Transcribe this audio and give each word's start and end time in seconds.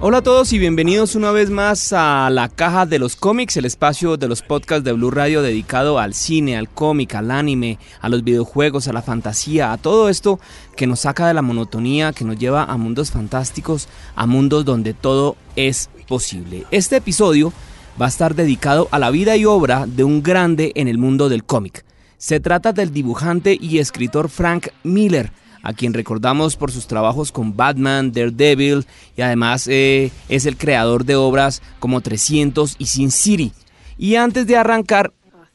Hola 0.00 0.18
a 0.18 0.22
todos 0.22 0.52
y 0.52 0.60
bienvenidos 0.60 1.16
una 1.16 1.32
vez 1.32 1.50
más 1.50 1.92
a 1.92 2.30
la 2.30 2.48
caja 2.48 2.86
de 2.86 3.00
los 3.00 3.16
cómics, 3.16 3.56
el 3.56 3.64
espacio 3.64 4.16
de 4.16 4.28
los 4.28 4.42
podcasts 4.42 4.84
de 4.84 4.92
Blue 4.92 5.10
Radio 5.10 5.42
dedicado 5.42 5.98
al 5.98 6.14
cine, 6.14 6.56
al 6.56 6.68
cómic, 6.68 7.16
al 7.16 7.32
anime, 7.32 7.80
a 8.00 8.08
los 8.08 8.22
videojuegos, 8.22 8.86
a 8.86 8.92
la 8.92 9.02
fantasía, 9.02 9.72
a 9.72 9.76
todo 9.76 10.08
esto 10.08 10.38
que 10.76 10.86
nos 10.86 11.00
saca 11.00 11.26
de 11.26 11.34
la 11.34 11.42
monotonía, 11.42 12.12
que 12.12 12.24
nos 12.24 12.38
lleva 12.38 12.62
a 12.62 12.76
mundos 12.76 13.10
fantásticos, 13.10 13.88
a 14.14 14.24
mundos 14.26 14.64
donde 14.64 14.94
todo 14.94 15.34
es 15.56 15.90
posible. 16.06 16.64
Este 16.70 16.94
episodio 16.94 17.52
va 18.00 18.06
a 18.06 18.10
estar 18.10 18.36
dedicado 18.36 18.86
a 18.92 19.00
la 19.00 19.10
vida 19.10 19.36
y 19.36 19.46
obra 19.46 19.84
de 19.88 20.04
un 20.04 20.22
grande 20.22 20.70
en 20.76 20.86
el 20.86 20.98
mundo 20.98 21.28
del 21.28 21.42
cómic. 21.42 21.84
Se 22.18 22.38
trata 22.38 22.72
del 22.72 22.92
dibujante 22.92 23.58
y 23.60 23.78
escritor 23.78 24.28
Frank 24.28 24.68
Miller 24.84 25.32
a 25.68 25.74
quien 25.74 25.92
recordamos 25.92 26.56
por 26.56 26.72
sus 26.72 26.88
trabajos 26.88 27.30
con 27.30 27.54
Batman, 27.54 28.10
Daredevil 28.10 28.86
y 29.16 29.20
además 29.20 29.68
eh, 29.68 30.10
es 30.30 30.46
el 30.46 30.56
creador 30.56 31.04
de 31.04 31.14
obras 31.14 31.60
como 31.78 32.00
300 32.00 32.76
y 32.78 32.86
Sin 32.86 33.10
City. 33.10 33.52
Y 33.98 34.16
antes 34.16 34.46
de 34.46 34.56
arrancar, 34.56 35.12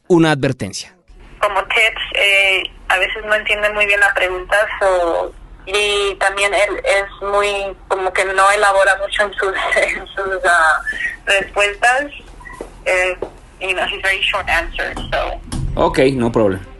una 0.07 0.29
advertencia. 0.29 0.95
Como 1.41 1.59
tips, 1.63 2.01
eh, 2.13 2.63
a 2.89 2.99
veces 2.99 3.25
no 3.25 3.33
entienden 3.33 3.73
muy 3.73 3.87
bien 3.87 3.99
la 3.99 4.13
pregunta 4.13 4.55
y 5.65 6.13
también 6.19 6.53
él 6.53 6.79
es 6.85 7.27
muy, 7.27 7.75
como 7.87 8.13
que 8.13 8.23
no 8.25 8.51
elabora 8.51 8.95
mucho 8.97 9.23
en 9.23 9.33
sus, 9.33 9.53
sus 10.15 10.45
ah, 10.45 10.79
respuestas. 11.25 12.05
Eh, 12.85 13.17
you 13.61 13.73
know, 13.73 13.85
he's 13.87 14.01
very 14.03 14.21
short 14.21 14.47
answers, 14.47 14.93
so. 15.09 15.41
Ok, 15.75 15.99
no 16.13 16.31
problem. 16.31 16.72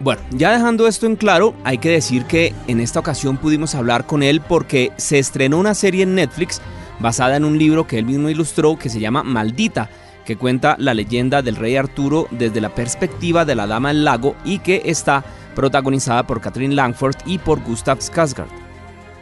Bueno, 0.00 0.22
ya 0.32 0.52
dejando 0.52 0.86
esto 0.86 1.06
en 1.06 1.16
claro, 1.16 1.54
hay 1.64 1.78
que 1.78 1.90
decir 1.90 2.24
que 2.24 2.52
en 2.66 2.80
esta 2.80 3.00
ocasión 3.00 3.36
pudimos 3.36 3.74
hablar 3.74 4.06
con 4.06 4.22
él 4.22 4.40
porque 4.40 4.92
se 4.96 5.18
estrenó 5.18 5.58
una 5.58 5.74
serie 5.74 6.02
en 6.02 6.14
Netflix 6.14 6.60
basada 6.98 7.36
en 7.36 7.44
un 7.44 7.58
libro 7.58 7.86
que 7.86 7.98
él 7.98 8.04
mismo 8.04 8.28
ilustró 8.28 8.76
que 8.76 8.88
se 8.88 9.00
llama 9.00 9.22
Maldita, 9.22 9.88
que 10.24 10.36
cuenta 10.36 10.76
la 10.78 10.94
leyenda 10.94 11.42
del 11.42 11.56
rey 11.56 11.76
Arturo 11.76 12.26
desde 12.30 12.60
la 12.60 12.74
perspectiva 12.74 13.44
de 13.44 13.54
la 13.54 13.66
Dama 13.66 13.88
del 13.88 14.04
Lago 14.04 14.34
y 14.44 14.58
que 14.58 14.82
está 14.84 15.24
protagonizada 15.54 16.26
por 16.26 16.40
Catherine 16.40 16.74
Langford 16.74 17.16
y 17.24 17.38
por 17.38 17.62
Gustav 17.62 17.98
Skarsgård. 17.98 18.48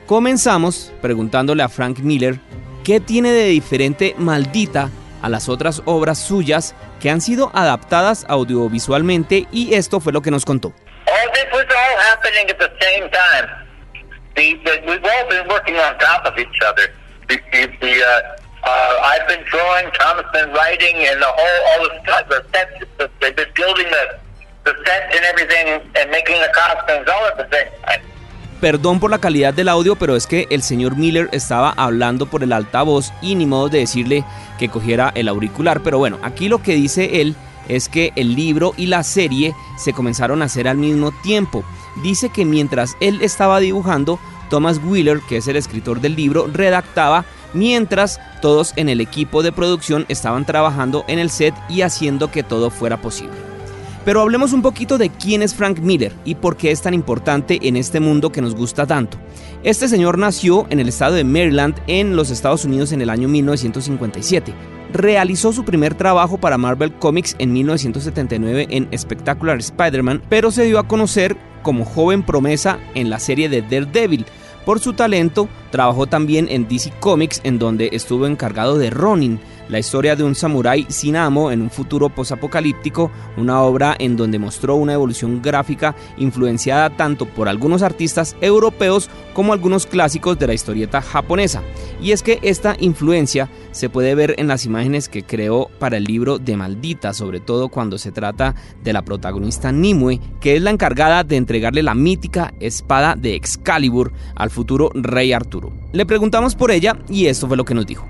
Comenzamos 0.06 0.92
preguntándole 1.02 1.62
a 1.62 1.68
Frank 1.68 1.98
Miller 2.00 2.40
qué 2.82 2.98
tiene 3.00 3.30
de 3.30 3.46
diferente 3.46 4.14
Maldita 4.18 4.90
a 5.22 5.28
las 5.28 5.48
otras 5.48 5.82
obras 5.86 6.18
suyas 6.18 6.74
que 7.00 7.10
han 7.10 7.20
sido 7.20 7.50
adaptadas 7.54 8.26
audiovisualmente 8.28 9.46
y 9.52 9.74
esto 9.74 10.00
fue 10.00 10.12
lo 10.12 10.20
que 10.20 10.30
nos 10.30 10.44
contó. 10.44 10.72
All 11.06 11.32
this 11.32 11.46
was 11.52 11.64
all 11.64 11.96
happening 12.10 12.50
at 12.50 12.58
the 12.58 12.70
same 12.80 13.10
time. 13.10 13.48
The, 14.34 14.54
the, 14.64 14.82
we've 14.86 15.04
all 15.04 15.28
been 15.28 15.48
working 15.48 15.76
on 15.76 15.98
top 15.98 16.24
of 16.26 16.38
each 16.38 16.58
other. 16.66 16.92
The, 17.28 17.38
the, 17.80 18.02
I've 18.64 19.26
been 19.28 19.44
drawing, 19.50 19.90
Thomas 19.98 20.26
been 20.32 20.50
writing, 20.52 20.96
and 20.96 21.20
the 21.20 21.26
whole, 21.26 21.60
all 21.70 21.88
the 21.88 22.00
stuff, 22.02 22.28
the 22.28 22.44
sets, 22.52 22.86
the, 22.98 23.10
they've 23.20 23.36
been 23.36 23.52
building 23.54 23.86
the, 23.90 24.18
the 24.64 24.74
sets 24.86 25.16
and 25.16 25.24
everything 25.24 25.90
and 25.96 26.10
making 26.10 26.40
the 26.40 26.50
costumes 26.54 27.08
all 27.08 27.26
at 27.26 27.36
the 27.36 27.48
same 27.50 27.70
time. 27.84 28.02
Perdón 28.60 29.00
por 29.00 29.10
la 29.10 29.18
calidad 29.18 29.52
del 29.52 29.68
audio, 29.68 29.96
pero 29.96 30.14
es 30.14 30.28
que 30.28 30.46
el 30.50 30.62
señor 30.62 30.96
Miller 30.96 31.28
estaba 31.32 31.74
hablando 31.76 32.26
por 32.26 32.44
el 32.44 32.52
altavoz 32.52 33.12
y 33.20 33.34
ni 33.34 33.44
modo 33.44 33.68
de 33.68 33.80
decirle 33.80 34.24
que 34.62 34.68
cogiera 34.68 35.10
el 35.16 35.26
auricular. 35.26 35.82
Pero 35.82 35.98
bueno, 35.98 36.18
aquí 36.22 36.48
lo 36.48 36.62
que 36.62 36.76
dice 36.76 37.20
él 37.20 37.34
es 37.66 37.88
que 37.88 38.12
el 38.14 38.36
libro 38.36 38.74
y 38.76 38.86
la 38.86 39.02
serie 39.02 39.56
se 39.76 39.92
comenzaron 39.92 40.40
a 40.40 40.44
hacer 40.44 40.68
al 40.68 40.76
mismo 40.76 41.10
tiempo. 41.10 41.64
Dice 42.00 42.28
que 42.28 42.44
mientras 42.44 42.96
él 43.00 43.22
estaba 43.22 43.58
dibujando, 43.58 44.20
Thomas 44.50 44.80
Wheeler, 44.84 45.18
que 45.28 45.38
es 45.38 45.48
el 45.48 45.56
escritor 45.56 46.00
del 46.00 46.14
libro, 46.14 46.46
redactaba 46.46 47.24
mientras 47.54 48.20
todos 48.40 48.72
en 48.76 48.88
el 48.88 49.00
equipo 49.00 49.42
de 49.42 49.50
producción 49.50 50.06
estaban 50.08 50.46
trabajando 50.46 51.04
en 51.08 51.18
el 51.18 51.30
set 51.30 51.54
y 51.68 51.82
haciendo 51.82 52.30
que 52.30 52.44
todo 52.44 52.70
fuera 52.70 53.00
posible. 53.02 53.51
Pero 54.04 54.20
hablemos 54.20 54.52
un 54.52 54.62
poquito 54.62 54.98
de 54.98 55.10
quién 55.10 55.42
es 55.42 55.54
Frank 55.54 55.78
Miller 55.78 56.12
y 56.24 56.34
por 56.34 56.56
qué 56.56 56.72
es 56.72 56.82
tan 56.82 56.92
importante 56.92 57.60
en 57.62 57.76
este 57.76 58.00
mundo 58.00 58.32
que 58.32 58.42
nos 58.42 58.54
gusta 58.54 58.84
tanto. 58.84 59.16
Este 59.62 59.86
señor 59.86 60.18
nació 60.18 60.66
en 60.70 60.80
el 60.80 60.88
estado 60.88 61.14
de 61.14 61.22
Maryland, 61.22 61.76
en 61.86 62.16
los 62.16 62.30
Estados 62.30 62.64
Unidos, 62.64 62.90
en 62.90 63.00
el 63.00 63.10
año 63.10 63.28
1957. 63.28 64.52
Realizó 64.92 65.52
su 65.52 65.64
primer 65.64 65.94
trabajo 65.94 66.36
para 66.36 66.58
Marvel 66.58 66.92
Comics 66.94 67.36
en 67.38 67.52
1979 67.52 68.66
en 68.70 68.88
Spectacular 68.98 69.58
Spider-Man, 69.58 70.22
pero 70.28 70.50
se 70.50 70.64
dio 70.64 70.80
a 70.80 70.88
conocer 70.88 71.36
como 71.62 71.84
joven 71.84 72.24
promesa 72.24 72.80
en 72.94 73.08
la 73.08 73.20
serie 73.20 73.48
de 73.48 73.62
Daredevil. 73.62 74.26
Por 74.66 74.80
su 74.80 74.92
talento, 74.94 75.48
trabajó 75.70 76.06
también 76.06 76.48
en 76.50 76.68
DC 76.68 76.92
Comics, 77.00 77.40
en 77.44 77.58
donde 77.58 77.90
estuvo 77.92 78.26
encargado 78.26 78.78
de 78.78 78.90
Ronin, 78.90 79.40
la 79.72 79.78
historia 79.78 80.14
de 80.14 80.22
un 80.22 80.34
samurái 80.34 80.86
sin 80.90 81.16
amo 81.16 81.50
en 81.50 81.62
un 81.62 81.70
futuro 81.70 82.10
posapocalíptico, 82.10 83.10
una 83.38 83.62
obra 83.62 83.96
en 83.98 84.18
donde 84.18 84.38
mostró 84.38 84.74
una 84.76 84.92
evolución 84.92 85.40
gráfica 85.40 85.96
influenciada 86.18 86.90
tanto 86.90 87.24
por 87.24 87.48
algunos 87.48 87.82
artistas 87.82 88.36
europeos 88.42 89.08
como 89.32 89.54
algunos 89.54 89.86
clásicos 89.86 90.38
de 90.38 90.46
la 90.46 90.52
historieta 90.52 91.00
japonesa. 91.00 91.62
Y 92.02 92.12
es 92.12 92.22
que 92.22 92.38
esta 92.42 92.76
influencia 92.80 93.48
se 93.70 93.88
puede 93.88 94.14
ver 94.14 94.34
en 94.36 94.46
las 94.46 94.66
imágenes 94.66 95.08
que 95.08 95.22
creó 95.22 95.70
para 95.78 95.96
el 95.96 96.04
libro 96.04 96.38
de 96.38 96.54
Maldita, 96.54 97.14
sobre 97.14 97.40
todo 97.40 97.70
cuando 97.70 97.96
se 97.96 98.12
trata 98.12 98.54
de 98.82 98.92
la 98.92 99.00
protagonista 99.00 99.72
Nimue, 99.72 100.20
que 100.38 100.54
es 100.54 100.62
la 100.62 100.70
encargada 100.70 101.24
de 101.24 101.36
entregarle 101.36 101.82
la 101.82 101.94
mítica 101.94 102.52
espada 102.60 103.14
de 103.16 103.36
Excalibur 103.36 104.12
al 104.34 104.50
futuro 104.50 104.90
rey 104.92 105.32
Arturo. 105.32 105.72
Le 105.92 106.04
preguntamos 106.04 106.54
por 106.54 106.70
ella 106.70 106.98
y 107.08 107.24
esto 107.24 107.48
fue 107.48 107.56
lo 107.56 107.64
que 107.64 107.72
nos 107.72 107.86
dijo. 107.86 108.06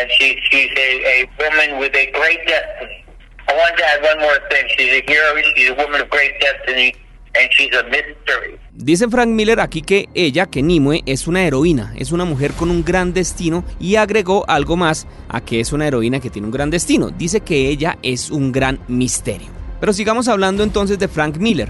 And 0.00 0.10
she, 0.18 0.38
she's 0.50 0.70
a, 0.76 0.90
a 1.04 1.30
woman 1.38 1.78
with 1.78 1.94
a 1.94 2.10
great 2.12 2.40
destiny. 2.46 3.04
I 3.48 3.52
wanted 3.52 3.76
to 3.76 3.84
add 3.84 4.02
one 4.02 4.20
more 4.20 4.38
thing. 4.50 4.66
She's 4.76 4.92
a 4.92 5.02
hero, 5.06 5.36
she's 5.54 5.70
a 5.70 5.74
woman 5.74 6.00
of 6.00 6.10
great 6.10 6.32
destiny, 6.40 6.94
and 7.34 7.48
she's 7.52 7.74
a 7.74 7.84
mystery. 7.84 8.58
Dice 8.72 9.08
Frank 9.08 9.28
Miller 9.28 9.60
aquí 9.60 9.82
que 9.82 10.08
ella, 10.14 10.46
que 10.46 10.62
Nimue, 10.62 11.02
es 11.06 11.28
una 11.28 11.44
heroína, 11.44 11.94
es 11.96 12.10
una 12.10 12.24
mujer 12.24 12.52
con 12.52 12.70
un 12.70 12.84
gran 12.84 13.12
destino 13.12 13.64
y 13.78 13.96
agregó 13.96 14.44
algo 14.48 14.76
más 14.76 15.06
a 15.28 15.40
que 15.40 15.60
es 15.60 15.72
una 15.72 15.86
heroína 15.86 16.20
que 16.20 16.30
tiene 16.30 16.46
un 16.46 16.52
gran 16.52 16.70
destino. 16.70 17.10
Dice 17.10 17.40
que 17.40 17.68
ella 17.68 17.98
es 18.02 18.30
un 18.30 18.50
gran 18.50 18.80
misterio. 18.88 19.48
Pero 19.78 19.92
sigamos 19.92 20.28
hablando 20.28 20.62
entonces 20.62 20.98
de 20.98 21.08
Frank 21.08 21.36
Miller. 21.36 21.68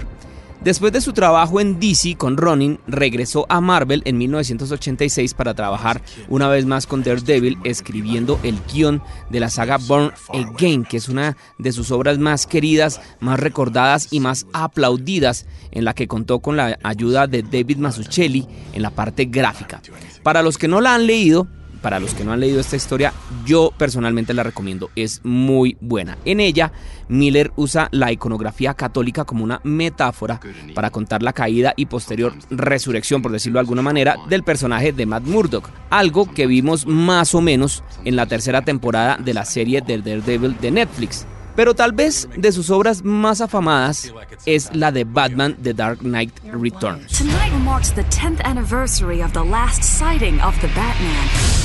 Después 0.65 0.91
de 0.91 0.99
su 0.99 1.13
trabajo 1.13 1.61
en 1.61 1.79
DC 1.79 2.15
con 2.17 2.37
Ronin, 2.37 2.79
regresó 2.87 3.45
a 3.49 3.61
Marvel 3.61 4.01
en 4.05 4.17
1986 4.17 5.35
para 5.35 5.53
trabajar 5.53 6.01
una 6.27 6.47
vez 6.47 6.65
más 6.65 6.87
con 6.87 7.03
Daredevil, 7.03 7.59
escribiendo 7.63 8.39
el 8.41 8.57
guion 8.73 9.03
de 9.29 9.39
la 9.39 9.51
saga 9.51 9.77
Born 9.77 10.11
Again, 10.29 10.83
que 10.83 10.97
es 10.97 11.07
una 11.07 11.37
de 11.59 11.71
sus 11.71 11.91
obras 11.91 12.17
más 12.17 12.47
queridas, 12.47 12.99
más 13.19 13.39
recordadas 13.39 14.07
y 14.09 14.19
más 14.19 14.47
aplaudidas, 14.53 15.45
en 15.69 15.85
la 15.85 15.93
que 15.93 16.07
contó 16.07 16.39
con 16.39 16.57
la 16.57 16.79
ayuda 16.81 17.27
de 17.27 17.43
David 17.43 17.77
Mazzucchelli 17.77 18.47
en 18.73 18.81
la 18.81 18.89
parte 18.89 19.25
gráfica. 19.25 19.83
Para 20.23 20.41
los 20.41 20.57
que 20.57 20.67
no 20.67 20.81
la 20.81 20.95
han 20.95 21.05
leído, 21.05 21.47
para 21.85 21.99
los 21.99 22.15
que 22.15 22.23
no 22.23 22.33
han 22.33 22.39
leído 22.39 22.59
esta 22.59 22.75
historia, 22.75 23.13
yo 23.45 23.71
personalmente 23.77 24.33
la 24.33 24.41
recomiendo, 24.41 24.89
es 24.95 25.21
muy 25.23 25.77
buena. 25.79 26.17
En 26.25 26.39
ella, 26.39 26.71
Miller 27.09 27.51
usa 27.57 27.89
la 27.91 28.11
iconografía 28.11 28.73
católica 28.73 29.23
como 29.23 29.43
una 29.43 29.61
metáfora 29.63 30.39
para 30.73 30.89
contar 30.89 31.21
la 31.21 31.31
caída 31.31 31.75
y 31.77 31.85
posterior 31.85 32.33
resurrección, 32.49 33.21
por 33.21 33.31
decirlo 33.31 33.57
de 33.57 33.65
alguna 33.65 33.83
manera, 33.83 34.15
del 34.27 34.41
personaje 34.41 34.93
de 34.93 35.05
Matt 35.05 35.25
Murdock, 35.25 35.69
algo 35.91 36.33
que 36.33 36.47
vimos 36.47 36.87
más 36.87 37.35
o 37.35 37.41
menos 37.41 37.83
en 38.03 38.15
la 38.15 38.25
tercera 38.25 38.63
temporada 38.63 39.19
de 39.23 39.35
la 39.35 39.45
serie 39.45 39.81
del 39.81 40.03
Daredevil 40.03 40.57
de 40.59 40.71
Netflix. 40.71 41.27
Pero 41.55 41.75
tal 41.75 41.93
vez 41.93 42.27
de 42.35 42.51
sus 42.51 42.71
obras 42.71 43.03
más 43.03 43.41
afamadas 43.41 44.11
es 44.47 44.75
la 44.75 44.91
de 44.91 45.03
Batman 45.03 45.55
The 45.61 45.75
Dark 45.75 45.99
Knight 45.99 46.33
Returns. 46.51 47.17
Tonight 47.17 47.53
marks 47.63 47.93
the 47.93 48.03
10th 48.05 48.43
anniversary 48.43 49.21
of 49.21 49.33
the 49.33 49.43
last 49.43 49.83
sighting 49.83 50.39
Batman 50.39 51.64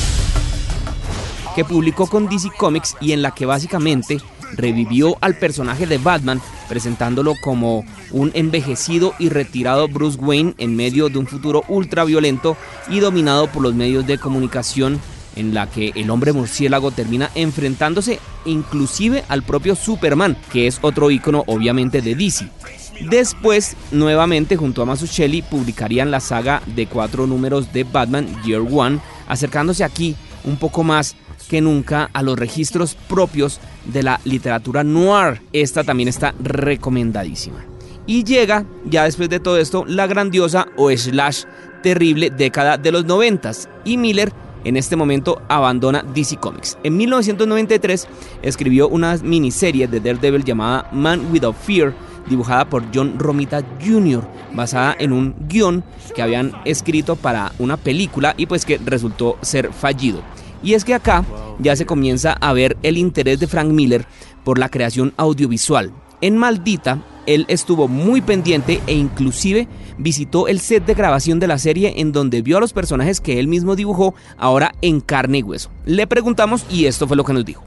que 1.55 1.65
publicó 1.65 2.07
con 2.07 2.29
DC 2.29 2.51
Comics 2.57 2.97
y 3.01 3.13
en 3.13 3.23
la 3.23 3.33
que 3.33 3.47
básicamente 3.47 4.21
revivió 4.57 5.17
al 5.21 5.37
personaje 5.37 5.87
de 5.87 5.99
Batman, 5.99 6.41
presentándolo 6.69 7.35
como 7.43 7.85
un 8.11 8.31
envejecido 8.35 9.15
y 9.19 9.29
retirado 9.29 9.89
Bruce 9.89 10.19
Wayne 10.19 10.55
en 10.59 10.77
medio 10.77 11.09
de 11.09 11.19
un 11.19 11.27
futuro 11.27 11.65
ultra 11.69 12.05
violento 12.05 12.57
y 12.89 13.01
dominado 13.01 13.47
por 13.49 13.63
los 13.63 13.75
medios 13.75 14.07
de 14.07 14.19
comunicación 14.19 15.01
en 15.37 15.55
la 15.55 15.69
que 15.71 15.93
el 15.95 16.11
hombre 16.11 16.33
murciélago 16.33 16.91
termina 16.91 17.31
enfrentándose 17.35 18.19
inclusive 18.45 19.25
al 19.29 19.43
propio 19.43 19.77
Superman, 19.77 20.37
que 20.53 20.67
es 20.67 20.79
otro 20.83 21.11
icono 21.11 21.45
obviamente 21.47 22.03
de 22.03 22.15
DC. 22.15 22.49
Después, 23.09 23.77
nuevamente 23.93 24.57
junto 24.57 24.83
a 24.83 24.87
Mazzucchelli, 24.87 25.43
publicarían 25.43 26.11
la 26.11 26.21
saga 26.21 26.63
de 26.67 26.87
cuatro 26.87 27.27
números 27.27 27.73
de 27.73 27.85
Batman 27.85 28.27
Year 28.45 28.61
One, 28.61 29.01
acercándose 29.27 29.85
aquí 29.85 30.17
un 30.45 30.57
poco 30.57 30.85
más 30.85 31.17
que 31.51 31.61
nunca 31.61 32.09
a 32.13 32.23
los 32.23 32.39
registros 32.39 32.95
propios 32.95 33.59
de 33.85 34.05
la 34.05 34.21
literatura 34.25 34.85
noir. 34.85 35.43
Esta 35.53 35.83
también 35.83 36.09
está 36.09 36.33
recomendadísima. 36.39 37.65
Y 38.07 38.23
llega, 38.23 38.65
ya 38.85 39.03
después 39.03 39.29
de 39.29 39.41
todo 39.41 39.59
esto, 39.59 39.85
la 39.85 40.07
grandiosa 40.07 40.69
o 40.77 40.91
slash 40.97 41.43
terrible 41.83 42.31
década 42.31 42.79
de 42.79 42.93
los 42.93 43.05
noventas. 43.05 43.69
Y 43.85 43.97
Miller 43.97 44.33
en 44.63 44.77
este 44.77 44.95
momento 44.95 45.43
abandona 45.49 46.05
DC 46.15 46.37
Comics. 46.37 46.79
En 46.85 46.97
1993 46.97 48.07
escribió 48.43 48.89
una 48.89 49.17
miniserie 49.17 49.89
de 49.89 49.99
Daredevil 49.99 50.45
llamada 50.45 50.89
Man 50.93 51.33
Without 51.33 51.57
Fear, 51.57 51.93
dibujada 52.29 52.65
por 52.65 52.85
John 52.95 53.19
Romita 53.19 53.61
Jr., 53.85 54.23
basada 54.53 54.95
en 55.01 55.13
un 55.13 55.35
guion 55.49 55.83
que 56.15 56.23
habían 56.23 56.53
escrito 56.65 57.17
para 57.17 57.51
una 57.59 57.77
película 57.77 58.35
y 58.37 58.47
pues 58.47 58.65
que 58.65 58.79
resultó 58.85 59.37
ser 59.43 59.73
fallido. 59.73 60.23
Y 60.63 60.75
es 60.75 60.85
que 60.85 60.95
acá 60.95 61.25
ya 61.59 61.77
se 61.77 61.87
comienza 61.87 62.33
a 62.33 62.53
ver 62.53 62.77
el 62.83 62.99
interés 62.99 63.41
de 63.41 63.47
Frank 63.47 63.69
Miller 63.69 64.05
por 64.45 64.59
la 64.59 64.69
creación 64.69 65.15
audiovisual. 65.17 65.93
En 66.21 66.37
Maldita, 66.37 66.99
él 67.27 67.47
estuvo 67.49 67.89
muy 67.89 68.21
pendiente 68.21 68.81
e 68.87 68.93
inclusive 68.93 69.69
visitó 69.97 70.49
el 70.49 70.61
set 70.61 70.85
de 70.85 70.95
grabación 70.95 71.41
de 71.41 71.47
la 71.47 71.59
serie 71.59 71.95
en 71.97 72.13
donde 72.13 72.43
vio 72.43 72.59
a 72.59 72.61
los 72.61 72.73
personajes 72.73 73.21
que 73.21 73.39
él 73.39 73.47
mismo 73.49 73.77
dibujó 73.77 74.15
ahora 74.37 74.73
en 74.83 75.01
carne 75.01 75.39
y 75.39 75.43
hueso. 75.43 75.71
Le 75.85 76.07
preguntamos 76.07 76.67
y 76.71 76.87
esto 76.87 77.07
fue 77.07 77.17
lo 77.17 77.25
que 77.25 77.33
nos 77.33 77.45
dijo. 77.45 77.65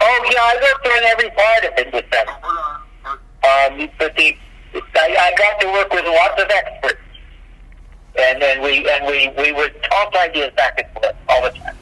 Oh 0.00 0.30
yeah, 0.30 0.40
I 0.40 0.56
worked 0.60 0.86
on 0.86 1.04
every 1.12 1.30
part 1.30 1.64
of 1.64 1.78
it 1.78 1.94
with 1.94 2.10
them. 2.10 2.28
Um, 3.44 3.88
but 3.98 4.14
the, 4.16 4.36
I, 4.74 5.16
I 5.16 5.32
got 5.36 5.60
to 5.60 5.66
work 5.72 5.92
with 5.92 6.04
lots 6.04 6.42
of 6.42 6.50
experts, 6.50 7.00
and 8.16 8.40
then 8.40 8.60
we 8.62 8.84
ideas 10.28 10.54
back 10.54 10.78
and 10.78 10.88
all 11.28 11.42
the 11.42 11.58
time. 11.58 11.74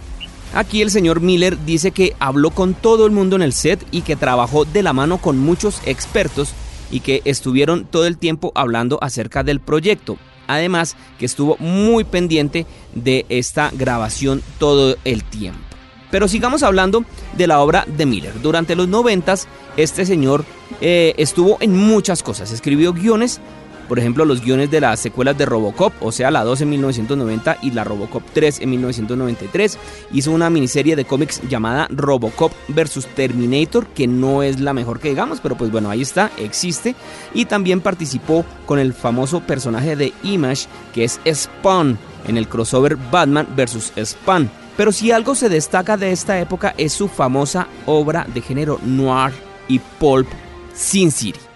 Aquí 0.54 0.82
el 0.82 0.90
señor 0.90 1.20
Miller 1.20 1.56
dice 1.64 1.92
que 1.92 2.14
habló 2.18 2.50
con 2.50 2.74
todo 2.74 3.06
el 3.06 3.12
mundo 3.12 3.36
en 3.36 3.42
el 3.42 3.54
set 3.54 3.82
y 3.90 4.02
que 4.02 4.16
trabajó 4.16 4.66
de 4.66 4.82
la 4.82 4.92
mano 4.92 5.16
con 5.18 5.38
muchos 5.38 5.80
expertos 5.86 6.52
y 6.90 7.00
que 7.00 7.22
estuvieron 7.24 7.86
todo 7.86 8.06
el 8.06 8.18
tiempo 8.18 8.52
hablando 8.54 8.98
acerca 9.00 9.42
del 9.42 9.60
proyecto. 9.60 10.18
Además 10.46 10.96
que 11.18 11.24
estuvo 11.24 11.56
muy 11.58 12.04
pendiente 12.04 12.66
de 12.94 13.24
esta 13.30 13.70
grabación 13.72 14.42
todo 14.58 14.96
el 15.04 15.24
tiempo. 15.24 15.60
Pero 16.10 16.28
sigamos 16.28 16.62
hablando 16.62 17.06
de 17.32 17.46
la 17.46 17.60
obra 17.60 17.86
de 17.86 18.04
Miller. 18.04 18.42
Durante 18.42 18.76
los 18.76 18.86
noventas, 18.86 19.48
este 19.78 20.04
señor 20.04 20.44
eh, 20.82 21.14
estuvo 21.16 21.56
en 21.60 21.74
muchas 21.74 22.22
cosas. 22.22 22.52
Escribió 22.52 22.92
guiones, 22.92 23.40
por 23.92 23.98
ejemplo, 23.98 24.24
los 24.24 24.40
guiones 24.40 24.70
de 24.70 24.80
las 24.80 25.00
secuelas 25.00 25.36
de 25.36 25.44
Robocop, 25.44 25.92
o 26.00 26.10
sea, 26.12 26.30
la 26.30 26.44
2 26.44 26.62
en 26.62 26.70
1990 26.70 27.58
y 27.60 27.72
la 27.72 27.84
Robocop 27.84 28.22
3 28.32 28.60
en 28.62 28.70
1993. 28.70 29.78
Hizo 30.14 30.30
una 30.30 30.48
miniserie 30.48 30.96
de 30.96 31.04
cómics 31.04 31.42
llamada 31.46 31.88
Robocop 31.90 32.52
vs. 32.68 33.06
Terminator, 33.14 33.86
que 33.88 34.06
no 34.06 34.42
es 34.42 34.60
la 34.60 34.72
mejor 34.72 34.98
que 34.98 35.10
digamos, 35.10 35.40
pero 35.42 35.58
pues 35.58 35.70
bueno, 35.70 35.90
ahí 35.90 36.00
está, 36.00 36.30
existe. 36.38 36.94
Y 37.34 37.44
también 37.44 37.82
participó 37.82 38.46
con 38.64 38.78
el 38.78 38.94
famoso 38.94 39.40
personaje 39.40 39.94
de 39.94 40.14
Image, 40.22 40.68
que 40.94 41.04
es 41.04 41.20
Spawn, 41.30 41.98
en 42.26 42.38
el 42.38 42.48
crossover 42.48 42.96
Batman 42.96 43.46
vs. 43.54 43.92
Spawn. 44.02 44.50
Pero 44.74 44.92
si 44.92 45.10
algo 45.10 45.34
se 45.34 45.50
destaca 45.50 45.98
de 45.98 46.12
esta 46.12 46.40
época 46.40 46.74
es 46.78 46.94
su 46.94 47.08
famosa 47.08 47.68
obra 47.84 48.26
de 48.32 48.40
género 48.40 48.80
noir 48.86 49.34
y 49.68 49.80
pulp 49.80 50.28
Sin 50.72 51.12
City. 51.12 51.51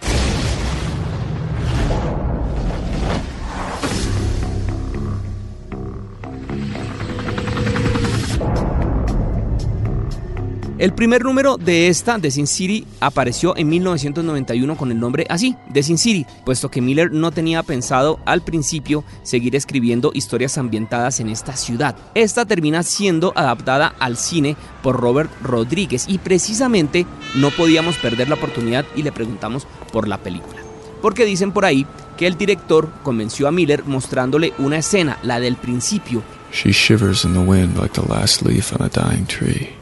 El 10.78 10.92
primer 10.92 11.24
número 11.24 11.56
de 11.56 11.88
esta, 11.88 12.18
de 12.18 12.30
Sin 12.30 12.46
City, 12.46 12.86
apareció 13.00 13.56
en 13.56 13.70
1991 13.70 14.76
con 14.76 14.92
el 14.92 15.00
nombre 15.00 15.26
así, 15.30 15.56
de 15.70 15.82
Sin 15.82 15.96
City, 15.96 16.26
puesto 16.44 16.70
que 16.70 16.82
Miller 16.82 17.10
no 17.12 17.30
tenía 17.30 17.62
pensado 17.62 18.20
al 18.26 18.42
principio 18.42 19.02
seguir 19.22 19.56
escribiendo 19.56 20.10
historias 20.12 20.58
ambientadas 20.58 21.18
en 21.20 21.30
esta 21.30 21.56
ciudad. 21.56 21.96
Esta 22.14 22.44
termina 22.44 22.82
siendo 22.82 23.32
adaptada 23.34 23.94
al 23.98 24.18
cine 24.18 24.54
por 24.82 25.00
Robert 25.00 25.30
Rodríguez 25.42 26.04
y 26.08 26.18
precisamente 26.18 27.06
no 27.34 27.50
podíamos 27.52 27.96
perder 27.96 28.28
la 28.28 28.34
oportunidad 28.34 28.84
y 28.94 29.02
le 29.02 29.12
preguntamos 29.12 29.66
por 29.94 30.06
la 30.06 30.18
película. 30.18 30.60
Porque 31.00 31.24
dicen 31.24 31.52
por 31.52 31.64
ahí 31.64 31.86
que 32.18 32.26
el 32.26 32.36
director 32.36 32.92
convenció 33.02 33.48
a 33.48 33.52
Miller 33.52 33.84
mostrándole 33.86 34.52
una 34.58 34.76
escena, 34.76 35.18
la 35.22 35.40
del 35.40 35.56
principio. 35.56 36.22
She 36.52 36.70
shivers 36.70 37.24
in 37.24 37.32
the 37.32 37.40
wind 37.40 37.78
like 37.78 37.98
the 37.98 38.06
last 38.06 38.42
leaf 38.42 38.74
on 38.78 38.84
a 38.84 38.90
dying 38.90 39.26
tree. 39.26 39.75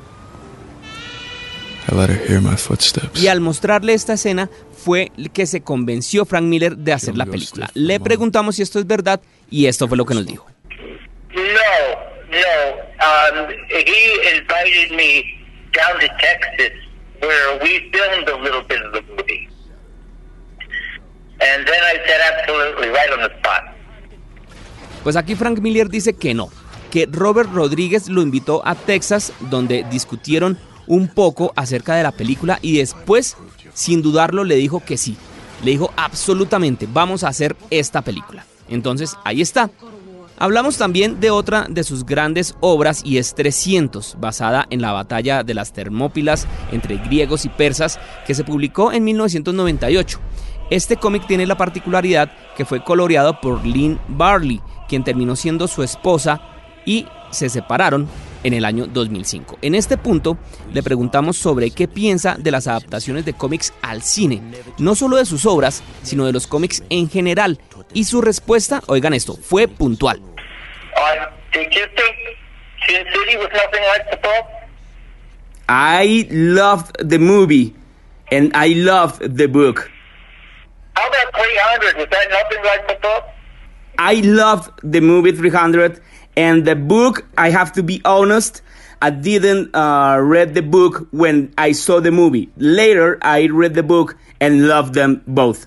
I 1.87 1.95
let 1.95 2.11
her 2.11 2.19
hear 2.27 2.41
my 2.41 2.57
footsteps. 2.57 3.21
Y 3.21 3.29
al 3.29 3.41
mostrarle 3.41 3.93
esta 3.95 4.15
escena 4.15 4.49
fue 4.85 5.13
que 5.33 5.47
se 5.47 5.63
convenció 5.63 6.25
Frank 6.25 6.45
Miller 6.45 6.77
de 6.77 6.93
hacer 6.93 7.17
la 7.17 7.27
película. 7.27 7.71
Le 7.75 8.01
preguntamos 8.01 8.57
si 8.57 8.63
esto 8.63 8.79
es 8.79 8.87
verdad 8.87 9.21
y 9.51 9.67
esto 9.67 9.87
fue 9.89 9.97
lo 9.97 10.07
que 10.07 10.15
nos 10.15 10.27
dijo. 10.27 10.47
No, 11.35 11.41
no. 12.31 12.85
Um, 13.05 13.49
he 13.71 14.39
invited 14.39 14.97
me 14.97 15.25
down 15.73 15.99
to 16.01 16.09
Texas, 16.19 16.73
where 17.21 17.59
we 17.63 17.91
filmed 17.93 18.29
a 18.29 18.37
little 18.43 18.63
bit 18.63 18.81
of 18.83 18.93
the 18.93 19.03
movie, 19.13 19.49
and 21.41 21.67
then 21.67 21.83
I 21.83 21.99
said 22.07 22.21
absolutely 22.33 22.89
right 22.89 23.11
on 23.13 23.21
the 23.21 23.37
spot. 23.39 23.75
Pues 25.03 25.17
aquí 25.17 25.35
Frank 25.35 25.59
Miller 25.59 25.89
dice 25.89 26.15
que 26.15 26.33
no, 26.33 26.51
que 26.91 27.07
Robert 27.11 27.51
Rodríguez 27.53 28.09
lo 28.09 28.23
invitó 28.23 28.67
a 28.67 28.75
Texas 28.75 29.33
donde 29.51 29.85
discutieron 29.91 30.59
un 30.87 31.09
poco 31.09 31.53
acerca 31.57 31.95
de 31.95 32.03
la 32.03 32.13
película 32.13 32.59
y 32.63 32.79
después, 32.79 33.37
sin 33.73 34.03
dudarlo, 34.03 34.45
le 34.45 34.57
dijo 34.57 34.81
que 34.81 34.97
sí. 34.97 35.17
Le 35.63 35.73
dijo 35.73 35.93
absolutamente, 35.97 36.89
vamos 36.93 37.25
a 37.25 37.29
hacer 37.29 37.57
esta 37.71 38.03
película. 38.03 38.45
Entonces, 38.69 39.17
ahí 39.25 39.41
está. 39.41 39.71
Hablamos 40.37 40.79
también 40.79 41.21
de 41.21 41.31
otra 41.31 41.67
de 41.71 41.85
sus 41.85 42.05
grandes 42.05 42.57
obras 42.61 43.03
y 43.05 43.19
es 43.19 43.35
300, 43.35 44.17
basada 44.19 44.67
en 44.71 44.83
la 44.83 44.91
batalla 44.91 45.45
de 45.45 45.55
las 45.55 45.73
Termópilas 45.73 46.49
entre 46.73 46.97
griegos 46.97 47.45
y 47.45 47.49
persas 47.49 48.01
que 48.27 48.35
se 48.35 48.43
publicó 48.43 48.91
en 48.91 49.05
1998. 49.05 50.19
Este 50.71 50.97
cómic 50.97 51.27
tiene 51.29 51.47
la 51.47 51.57
particularidad 51.57 52.33
que 52.57 52.65
fue 52.65 52.83
coloreado 52.83 53.41
por 53.41 53.65
Lynn 53.65 54.01
Barley, 54.09 54.61
quien 54.89 55.05
terminó 55.05 55.37
siendo 55.37 55.69
su 55.69 55.85
esposa 55.85 56.41
y 56.85 57.07
se 57.31 57.49
separaron 57.49 58.09
en 58.45 58.55
el 58.55 58.65
año 58.65 58.87
2005. 58.87 59.59
En 59.63 59.75
este 59.75 59.97
punto 59.97 60.39
le 60.73 60.83
preguntamos 60.83 61.37
sobre 61.37 61.71
qué 61.73 61.89
piensa 61.89 62.37
de 62.39 62.51
las 62.53 62.69
adaptaciones 62.69 63.25
de 63.25 63.33
cómics 63.33 63.73
al 63.83 64.03
cine, 64.03 64.41
no 64.79 64.95
solo 64.95 65.17
de 65.17 65.25
sus 65.25 65.45
obras, 65.47 65.83
sino 66.03 66.25
de 66.27 66.33
los 66.33 66.47
cómics 66.47 66.85
en 66.91 67.11
general. 67.11 67.59
Y 67.93 68.05
su 68.05 68.21
respuesta, 68.21 68.83
oigan 68.87 69.15
esto, 69.15 69.37
fue 69.37 69.67
puntual. 69.67 70.21
I 75.67 76.29
loved 76.31 77.09
the 77.09 77.19
movie 77.19 77.75
and 78.31 78.53
I 78.55 78.75
loved 78.75 79.37
the 79.37 79.47
book. 79.47 79.91
How 80.95 81.09
about 81.09 81.35
300? 81.35 81.97
Was 81.97 82.09
that 82.11 82.29
nothing 82.31 82.65
like 82.65 82.87
the 82.87 82.99
book? 83.01 83.25
I 83.99 84.21
loved 84.23 84.71
the 84.83 85.01
movie 85.01 85.33
300 85.33 86.01
and 86.37 86.65
the 86.65 86.77
book. 86.77 87.27
I 87.37 87.51
have 87.51 87.73
to 87.73 87.83
be 87.83 88.01
honest. 88.05 88.63
I 89.03 89.11
didn't 89.11 89.75
uh, 89.75 90.19
read 90.21 90.55
the 90.55 90.63
book 90.63 91.09
when 91.11 91.53
I 91.59 91.73
saw 91.73 92.01
the 92.01 92.11
movie. 92.11 92.49
Later, 92.57 93.19
I 93.21 93.47
read 93.47 93.75
the 93.75 93.83
book 93.83 94.17
and 94.41 94.67
loved 94.67 94.95
them 94.95 95.23
both. 95.27 95.67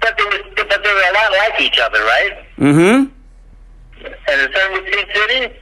But 0.00 0.14
they, 0.16 0.24
were, 0.24 0.54
but 0.56 0.68
they 0.68 0.92
were 0.92 1.08
a 1.10 1.14
lot 1.14 1.32
like 1.32 1.60
each 1.60 1.78
other, 1.80 1.98
right? 1.98 2.32
Mm-hmm. 2.58 3.10
And 4.04 4.40
the 4.40 4.50
same 4.54 4.72
with 4.72 4.92
Sin 4.92 5.06
City? 5.14 5.54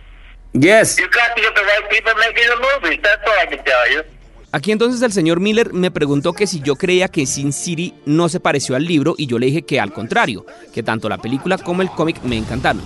Yes. 0.55 0.99
You 0.99 1.09
got 1.09 1.35
to 1.35 1.41
get 1.41 1.55
the 1.55 1.63
right 1.63 1.89
people 1.89 2.13
making 2.19 2.45
the 2.49 2.61
movies. 2.61 3.01
That's 3.03 3.23
all 3.27 3.39
I 3.41 3.47
can 3.47 3.65
tell 3.65 3.91
you. 3.93 4.03
Aquí 4.55 4.71
entonces 4.71 5.01
el 5.01 5.13
señor 5.13 5.41
Miller 5.41 5.73
me 5.73 5.91
preguntó 5.91 6.35
que 6.35 6.47
si 6.47 6.61
yo 6.61 6.77
creía 6.77 7.09
que 7.09 7.25
Sin 7.25 7.55
City 7.55 7.95
no 8.05 8.29
se 8.29 8.39
pareció 8.39 8.77
al 8.77 8.85
libro 8.85 9.15
y 9.17 9.27
yo 9.27 9.39
le 9.39 9.47
dije 9.47 9.63
que 9.63 9.81
al 9.81 9.95
contrario, 9.95 10.45
que 10.75 10.83
tanto 10.83 11.09
la 11.09 11.17
película 11.17 11.57
como 11.57 11.81
el 11.81 11.89
cómic 11.89 12.23
me 12.23 12.37
encantaron. 12.37 12.83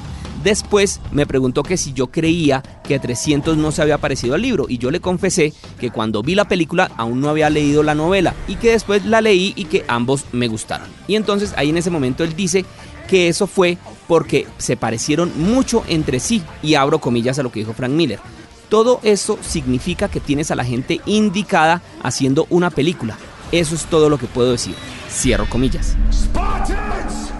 Después 0.46 1.00
me 1.10 1.26
preguntó 1.26 1.64
que 1.64 1.76
si 1.76 1.92
yo 1.92 2.06
creía 2.06 2.62
que 2.84 3.00
300 3.00 3.56
no 3.56 3.72
se 3.72 3.82
había 3.82 3.98
parecido 3.98 4.36
al 4.36 4.42
libro 4.42 4.66
y 4.68 4.78
yo 4.78 4.92
le 4.92 5.00
confesé 5.00 5.52
que 5.80 5.90
cuando 5.90 6.22
vi 6.22 6.36
la 6.36 6.46
película 6.46 6.88
aún 6.96 7.20
no 7.20 7.30
había 7.30 7.50
leído 7.50 7.82
la 7.82 7.96
novela 7.96 8.32
y 8.46 8.54
que 8.54 8.70
después 8.70 9.04
la 9.04 9.20
leí 9.20 9.54
y 9.56 9.64
que 9.64 9.84
ambos 9.88 10.24
me 10.30 10.46
gustaron. 10.46 10.86
Y 11.08 11.16
entonces 11.16 11.52
ahí 11.56 11.70
en 11.70 11.78
ese 11.78 11.90
momento 11.90 12.22
él 12.22 12.36
dice 12.36 12.64
que 13.08 13.26
eso 13.26 13.48
fue 13.48 13.76
porque 14.06 14.46
se 14.56 14.76
parecieron 14.76 15.32
mucho 15.36 15.82
entre 15.88 16.20
sí, 16.20 16.44
y 16.62 16.74
abro 16.74 17.00
comillas 17.00 17.40
a 17.40 17.42
lo 17.42 17.50
que 17.50 17.58
dijo 17.58 17.74
Frank 17.74 17.90
Miller. 17.90 18.20
Todo 18.68 19.00
esto 19.02 19.40
significa 19.42 20.08
que 20.08 20.20
tienes 20.20 20.52
a 20.52 20.54
la 20.54 20.64
gente 20.64 21.00
indicada 21.06 21.82
haciendo 22.04 22.46
una 22.50 22.70
película. 22.70 23.18
Eso 23.50 23.74
es 23.74 23.86
todo 23.86 24.08
lo 24.08 24.16
que 24.16 24.28
puedo 24.28 24.52
decir. 24.52 24.76
Cierro 25.10 25.50
comillas. 25.50 25.96
Spartans! 26.12 27.32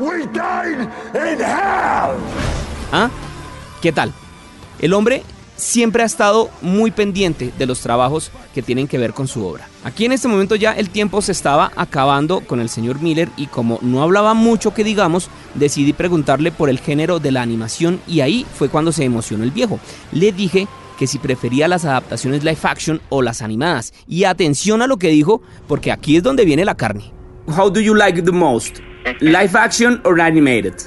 We 0.00 0.26
dine 0.32 0.88
in 1.14 1.40
hell! 1.40 2.16
¿Ah? 2.90 3.10
¿Qué 3.82 3.92
tal? 3.92 4.12
El 4.80 4.94
hombre 4.94 5.22
siempre 5.56 6.02
ha 6.02 6.06
estado 6.06 6.50
muy 6.62 6.90
pendiente 6.90 7.52
de 7.58 7.66
los 7.66 7.80
trabajos 7.80 8.30
que 8.54 8.62
tienen 8.62 8.88
que 8.88 8.96
ver 8.96 9.12
con 9.12 9.28
su 9.28 9.46
obra. 9.46 9.68
Aquí 9.84 10.06
en 10.06 10.12
este 10.12 10.26
momento 10.26 10.56
ya 10.56 10.72
el 10.72 10.88
tiempo 10.88 11.20
se 11.20 11.32
estaba 11.32 11.70
acabando 11.76 12.40
con 12.40 12.60
el 12.60 12.70
señor 12.70 13.00
Miller 13.02 13.28
y 13.36 13.46
como 13.46 13.78
no 13.82 14.02
hablaba 14.02 14.32
mucho 14.32 14.72
que 14.72 14.84
digamos, 14.84 15.28
decidí 15.54 15.92
preguntarle 15.92 16.50
por 16.50 16.70
el 16.70 16.80
género 16.80 17.18
de 17.20 17.32
la 17.32 17.42
animación 17.42 18.00
y 18.08 18.20
ahí 18.20 18.46
fue 18.54 18.70
cuando 18.70 18.90
se 18.90 19.04
emocionó 19.04 19.44
el 19.44 19.50
viejo. 19.50 19.78
Le 20.12 20.32
dije 20.32 20.66
que 20.98 21.06
si 21.06 21.18
prefería 21.18 21.68
las 21.68 21.84
adaptaciones 21.84 22.42
live 22.42 22.58
action 22.62 23.00
o 23.08 23.22
las 23.22 23.40
animadas. 23.40 23.94
Y 24.06 24.24
atención 24.24 24.82
a 24.82 24.86
lo 24.86 24.98
que 24.98 25.08
dijo, 25.08 25.40
porque 25.66 25.92
aquí 25.92 26.16
es 26.16 26.22
donde 26.22 26.44
viene 26.44 26.64
la 26.64 26.74
carne. 26.74 27.12
How 27.46 27.70
do 27.70 27.80
you 27.80 27.94
like 27.94 28.20
the 28.20 28.32
most? 28.32 28.80
Live 29.20 29.54
action 29.54 30.00
or 30.04 30.18
animated? 30.20 30.86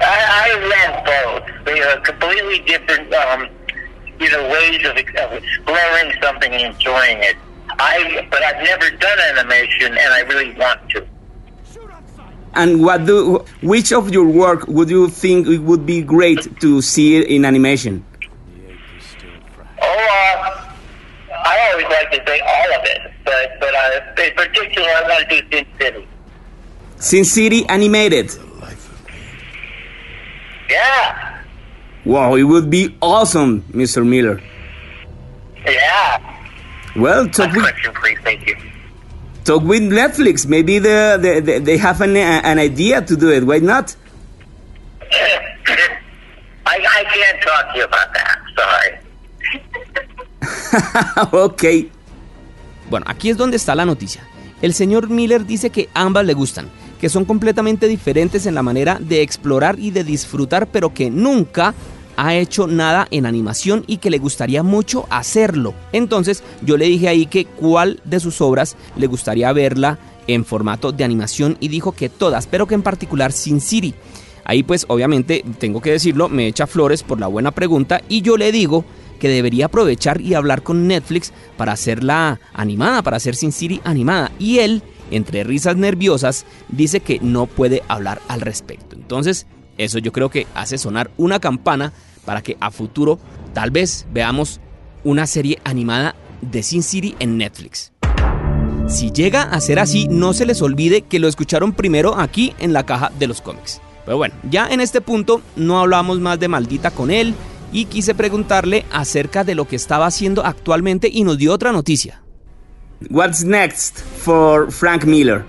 I, 0.00 0.46
I 0.46 0.48
love 0.74 1.04
both. 1.04 1.64
They 1.66 1.80
are 1.82 2.00
completely 2.00 2.60
different, 2.60 3.12
um, 3.14 3.48
you 4.20 4.30
know, 4.30 4.48
ways 4.50 4.84
of, 4.84 4.96
of 4.96 5.42
exploring 5.42 6.12
something 6.22 6.52
and 6.52 6.74
enjoying 6.74 7.18
it. 7.18 7.36
I, 7.78 8.26
but 8.30 8.42
I've 8.42 8.62
never 8.62 8.90
done 8.90 9.18
animation, 9.36 9.88
and 9.88 10.12
I 10.12 10.20
really 10.20 10.54
want 10.54 10.88
to. 10.90 11.06
And 12.54 12.84
what 12.84 13.04
do 13.04 13.44
which 13.62 13.92
of 13.92 14.10
your 14.10 14.26
work 14.26 14.68
would 14.68 14.88
you 14.88 15.08
think 15.08 15.48
it 15.48 15.58
would 15.58 15.84
be 15.84 16.02
great 16.02 16.60
to 16.60 16.80
see 16.80 17.20
in 17.20 17.44
animation? 17.44 18.04
Oh, 19.82 19.86
uh, 19.86 20.72
I 21.44 21.70
always 21.72 21.86
like 21.86 22.10
to 22.12 22.22
say 22.24 22.40
all 22.40 22.78
of 22.78 22.84
it, 22.84 23.12
but 23.24 23.58
but 23.58 23.74
uh, 23.74 24.13
in 24.24 24.34
particular, 24.34 24.88
I 24.88 25.02
want 25.02 25.28
to 25.30 25.42
do 25.42 25.48
Sin 25.56 25.66
City. 25.78 26.08
Sin 26.98 27.24
City 27.24 27.66
animated. 27.68 28.30
Yeah, 30.70 31.42
Wow, 32.06 32.34
it 32.36 32.42
would 32.44 32.68
be 32.70 32.96
awesome, 33.00 33.62
Mr. 33.72 34.06
Miller. 34.06 34.40
yeah. 35.66 36.18
Well, 36.96 37.28
talk 37.28 37.46
Next 37.52 37.56
with, 37.56 37.64
question, 37.64 37.92
please. 37.94 38.18
Thank 38.22 38.46
you. 38.48 38.56
talk 39.44 39.62
with 39.62 39.82
Netflix. 39.82 40.46
Maybe 40.46 40.78
the, 40.78 41.18
the, 41.20 41.40
the 41.40 41.58
they 41.60 41.76
have 41.76 42.00
an, 42.00 42.16
uh, 42.16 42.40
an 42.44 42.58
idea 42.58 43.02
to 43.02 43.16
do 43.16 43.30
it. 43.30 43.44
Why 43.44 43.58
not? 43.58 43.94
I, 45.02 45.86
I 46.66 47.04
can't 47.12 47.42
talk 47.42 47.72
to 47.72 47.78
you 47.78 47.84
about 47.84 48.14
that. 48.14 48.38
Sorry. 51.30 51.32
ok. 51.44 51.90
Bueno, 52.94 53.06
aquí 53.08 53.28
es 53.28 53.36
donde 53.36 53.56
está 53.56 53.74
la 53.74 53.84
noticia. 53.84 54.22
El 54.62 54.72
señor 54.72 55.10
Miller 55.10 55.44
dice 55.44 55.70
que 55.70 55.88
ambas 55.94 56.24
le 56.24 56.32
gustan, 56.32 56.68
que 57.00 57.08
son 57.08 57.24
completamente 57.24 57.88
diferentes 57.88 58.46
en 58.46 58.54
la 58.54 58.62
manera 58.62 59.00
de 59.00 59.20
explorar 59.20 59.80
y 59.80 59.90
de 59.90 60.04
disfrutar, 60.04 60.68
pero 60.68 60.94
que 60.94 61.10
nunca 61.10 61.74
ha 62.16 62.36
hecho 62.36 62.68
nada 62.68 63.08
en 63.10 63.26
animación 63.26 63.82
y 63.88 63.96
que 63.96 64.10
le 64.10 64.18
gustaría 64.18 64.62
mucho 64.62 65.08
hacerlo. 65.10 65.74
Entonces 65.90 66.44
yo 66.62 66.76
le 66.76 66.84
dije 66.84 67.08
ahí 67.08 67.26
que 67.26 67.46
cuál 67.46 68.00
de 68.04 68.20
sus 68.20 68.40
obras 68.40 68.76
le 68.94 69.08
gustaría 69.08 69.52
verla 69.52 69.98
en 70.28 70.44
formato 70.44 70.92
de 70.92 71.02
animación 71.02 71.56
y 71.58 71.66
dijo 71.66 71.90
que 71.90 72.08
todas, 72.08 72.46
pero 72.46 72.68
que 72.68 72.76
en 72.76 72.82
particular 72.82 73.32
Sin 73.32 73.60
City. 73.60 73.92
Ahí 74.44 74.62
pues 74.62 74.84
obviamente 74.86 75.44
tengo 75.58 75.80
que 75.80 75.90
decirlo, 75.90 76.28
me 76.28 76.46
echa 76.46 76.68
flores 76.68 77.02
por 77.02 77.18
la 77.18 77.26
buena 77.26 77.50
pregunta 77.50 78.02
y 78.08 78.22
yo 78.22 78.36
le 78.36 78.52
digo 78.52 78.84
que 79.24 79.30
debería 79.30 79.64
aprovechar 79.64 80.20
y 80.20 80.34
hablar 80.34 80.62
con 80.62 80.86
Netflix 80.86 81.32
para 81.56 81.72
hacerla 81.72 82.40
animada, 82.52 83.00
para 83.00 83.16
hacer 83.16 83.34
Sin 83.34 83.52
City 83.52 83.80
animada. 83.82 84.30
Y 84.38 84.58
él, 84.58 84.82
entre 85.10 85.44
risas 85.44 85.76
nerviosas, 85.78 86.44
dice 86.68 87.00
que 87.00 87.20
no 87.20 87.46
puede 87.46 87.82
hablar 87.88 88.20
al 88.28 88.42
respecto. 88.42 88.96
Entonces, 88.96 89.46
eso 89.78 89.98
yo 89.98 90.12
creo 90.12 90.28
que 90.28 90.46
hace 90.54 90.76
sonar 90.76 91.10
una 91.16 91.40
campana 91.40 91.94
para 92.26 92.42
que 92.42 92.58
a 92.60 92.70
futuro 92.70 93.18
tal 93.54 93.70
vez 93.70 94.06
veamos 94.12 94.60
una 95.04 95.26
serie 95.26 95.58
animada 95.64 96.14
de 96.42 96.62
Sin 96.62 96.82
City 96.82 97.16
en 97.18 97.38
Netflix. 97.38 97.92
Si 98.88 99.10
llega 99.10 99.44
a 99.44 99.58
ser 99.62 99.78
así, 99.78 100.06
no 100.06 100.34
se 100.34 100.44
les 100.44 100.60
olvide 100.60 101.00
que 101.00 101.18
lo 101.18 101.28
escucharon 101.28 101.72
primero 101.72 102.20
aquí 102.20 102.52
en 102.58 102.74
la 102.74 102.84
caja 102.84 103.10
de 103.18 103.26
los 103.26 103.40
cómics. 103.40 103.80
Pero 104.04 104.18
bueno, 104.18 104.34
ya 104.50 104.68
en 104.68 104.82
este 104.82 105.00
punto 105.00 105.40
no 105.56 105.80
hablamos 105.80 106.20
más 106.20 106.38
de 106.38 106.48
maldita 106.48 106.90
con 106.90 107.10
él 107.10 107.34
y 107.74 107.86
quise 107.86 108.14
preguntarle 108.14 108.84
acerca 108.92 109.42
de 109.42 109.56
lo 109.56 109.66
que 109.66 109.74
estaba 109.74 110.06
haciendo 110.06 110.46
actualmente 110.46 111.08
y 111.12 111.24
nos 111.24 111.36
dio 111.36 111.52
otra 111.52 111.72
noticia. 111.72 112.22
What's 113.10 113.44
next 113.44 113.98
for 113.98 114.70
Frank 114.70 115.04
Miller? 115.04 115.44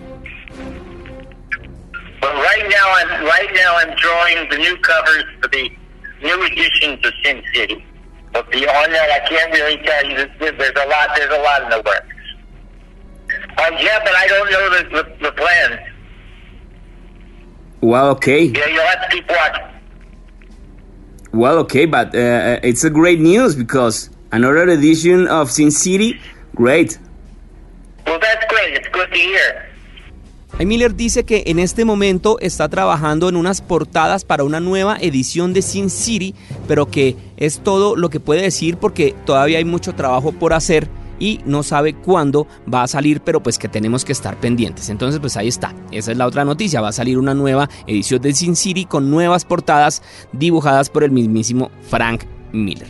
But 2.19 2.33
right 2.33 2.67
now, 2.67 2.87
I'm 2.97 3.23
right 3.23 3.51
now 3.53 3.77
I'm 3.77 3.95
drawing 4.01 4.49
the 4.49 4.57
new 4.57 4.75
covers 4.81 5.25
for 5.39 5.49
the 5.51 5.69
new 6.23 6.43
editions 6.45 7.05
of 7.05 7.13
Sin 7.23 7.43
City. 7.53 7.85
But 8.33 8.49
beyond 8.49 8.91
that, 8.91 9.09
I 9.11 9.19
can't 9.29 9.53
really 9.53 9.77
tell 9.85 10.05
you. 10.09 10.15
There's, 10.39 10.57
there's 10.57 10.83
a 10.83 10.87
lot. 10.89 11.09
There's 11.15 11.31
a 11.31 11.41
lot 11.43 11.61
in 11.63 11.69
the 11.69 11.83
works. 11.85 12.15
Oh 13.59 13.69
yeah, 13.79 13.99
but 14.03 14.15
I 14.15 14.27
don't 14.27 14.51
know 14.51 14.69
the 14.71 14.83
the, 14.89 15.25
the 15.25 15.31
plans. 15.33 15.79
Well, 17.81 18.09
okay. 18.17 18.45
Yeah, 18.45 18.65
you'll 18.65 18.83
have 18.83 19.07
to 19.07 19.15
keep 19.15 19.29
watching. 19.29 19.74
Well, 21.35 21.57
okay, 21.57 21.85
but 21.85 22.15
uh, 22.15 22.61
it's 22.63 22.85
a 22.85 22.89
great 22.89 23.19
news 23.19 23.57
because 23.57 24.09
another 24.31 24.69
edition 24.69 25.27
of 25.27 25.51
Sin 25.51 25.69
City, 25.69 26.17
great. 26.55 26.97
Well, 28.07 28.19
that's 28.21 28.45
great. 28.47 28.73
It's 28.75 28.87
good 28.87 29.11
to 29.11 29.19
hear. 29.19 29.65
Miller 30.65 30.95
dice 30.95 31.25
que 31.25 31.43
en 31.47 31.59
este 31.59 31.83
momento 31.83 32.39
está 32.39 32.69
trabajando 32.69 33.27
en 33.27 33.35
unas 33.35 33.59
portadas 33.59 34.23
para 34.23 34.45
una 34.45 34.61
nueva 34.61 34.97
edición 35.01 35.51
de 35.51 35.61
Sin 35.61 35.89
City, 35.89 36.33
pero 36.69 36.89
que 36.89 37.17
es 37.35 37.59
todo 37.59 37.97
lo 37.97 38.09
que 38.09 38.21
puede 38.21 38.43
decir 38.43 38.77
porque 38.77 39.13
todavía 39.25 39.57
hay 39.57 39.65
mucho 39.65 39.93
trabajo 39.93 40.31
por 40.31 40.53
hacer 40.53 40.87
y 41.19 41.39
no 41.45 41.63
sabe 41.63 41.93
cuándo 41.93 42.47
va 42.71 42.83
a 42.83 42.87
salir, 42.87 43.21
pero 43.21 43.41
pues 43.41 43.57
que 43.57 43.67
tenemos 43.67 44.05
que 44.05 44.11
estar 44.11 44.39
pendientes. 44.39 44.89
Entonces, 44.89 45.19
pues 45.19 45.37
ahí 45.37 45.47
está. 45.47 45.73
Esa 45.91 46.11
es 46.11 46.17
la 46.17 46.27
otra 46.27 46.45
noticia. 46.45 46.81
Va 46.81 46.89
a 46.89 46.93
salir 46.93 47.17
una 47.17 47.33
nueva 47.33 47.69
edición 47.87 48.21
de 48.21 48.33
Sin 48.33 48.55
City 48.55 48.85
con 48.85 49.09
nuevas 49.09 49.45
portadas 49.45 50.01
dibujadas 50.31 50.89
por 50.89 51.03
el 51.03 51.11
mismísimo 51.11 51.71
Frank 51.89 52.23
Miller. 52.51 52.87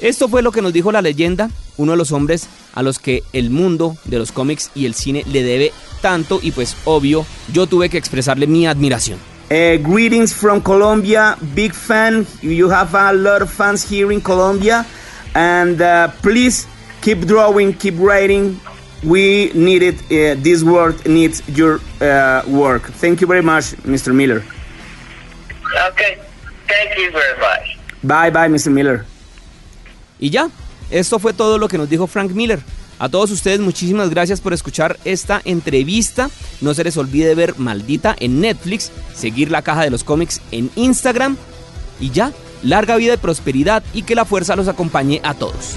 Esto 0.00 0.28
fue 0.28 0.42
lo 0.42 0.52
que 0.52 0.60
nos 0.60 0.72
dijo 0.72 0.92
la 0.92 1.00
leyenda, 1.00 1.48
uno 1.78 1.92
de 1.92 1.98
los 1.98 2.12
hombres 2.12 2.48
a 2.74 2.82
los 2.82 2.98
que 2.98 3.22
el 3.32 3.50
mundo 3.50 3.96
de 4.04 4.18
los 4.18 4.32
cómics 4.32 4.70
y 4.74 4.86
el 4.86 4.94
cine 4.94 5.24
le 5.32 5.42
debe 5.42 5.72
tanto 6.02 6.40
y 6.42 6.50
pues 6.50 6.76
obvio, 6.84 7.24
yo 7.52 7.66
tuve 7.66 7.88
que 7.88 7.96
expresarle 7.96 8.46
mi 8.46 8.66
admiración. 8.66 9.18
Uh, 9.50 9.78
greetings 9.82 10.34
from 10.34 10.60
Colombia, 10.60 11.36
big 11.54 11.72
fan. 11.72 12.26
You 12.42 12.70
have 12.70 12.94
a 12.94 13.12
lot 13.12 13.42
of 13.42 13.50
fans 13.50 13.90
here 13.90 14.12
in 14.12 14.20
Colombia, 14.20 14.84
and 15.34 15.80
uh, 15.80 16.08
please 16.22 16.66
keep 17.04 17.20
drawing, 17.26 17.74
keep 17.74 17.94
writing. 17.98 18.58
We 19.04 19.52
need 19.54 19.82
it. 19.82 19.96
Uh, 20.10 20.40
this 20.42 20.64
world 20.64 20.96
needs 21.06 21.42
your 21.46 21.80
uh, 22.00 22.42
work. 22.48 22.82
Thank 23.02 23.20
you 23.20 23.26
very 23.26 23.42
much, 23.42 23.76
Mr. 23.84 24.14
Miller. 24.14 24.42
Okay. 25.90 26.18
Thank 26.66 26.96
you 26.96 27.12
very 27.12 27.38
much. 27.38 27.78
Bye, 28.02 28.30
bye, 28.30 28.48
Mr. 28.48 28.72
Miller. 28.72 29.04
Y 30.18 30.30
ya, 30.30 30.48
esto 30.90 31.18
fue 31.18 31.34
todo 31.34 31.58
lo 31.58 31.68
que 31.68 31.76
nos 31.76 31.90
dijo 31.90 32.06
Frank 32.06 32.32
Miller. 32.32 32.60
A 32.98 33.08
todos 33.10 33.30
ustedes 33.30 33.60
muchísimas 33.60 34.08
gracias 34.08 34.40
por 34.40 34.54
escuchar 34.54 34.96
esta 35.04 35.42
entrevista. 35.44 36.30
No 36.62 36.72
se 36.72 36.84
les 36.84 36.96
olvide 36.96 37.34
ver 37.34 37.58
Maldita 37.58 38.16
en 38.18 38.40
Netflix, 38.40 38.90
seguir 39.14 39.50
la 39.50 39.60
caja 39.60 39.82
de 39.82 39.90
los 39.90 40.04
cómics 40.04 40.40
en 40.52 40.70
Instagram 40.76 41.36
y 42.00 42.10
ya, 42.10 42.32
larga 42.62 42.96
vida 42.96 43.14
y 43.14 43.18
prosperidad 43.18 43.82
y 43.92 44.02
que 44.04 44.14
la 44.14 44.24
fuerza 44.24 44.56
los 44.56 44.68
acompañe 44.68 45.20
a 45.24 45.34
todos. 45.34 45.76